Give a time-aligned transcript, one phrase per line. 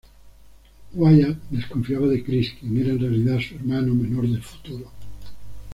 [0.95, 4.89] Wyatt desconfiaba de Chris, quien era en realidad su hermano menor del futuro.